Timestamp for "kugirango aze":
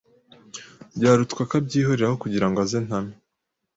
2.23-2.77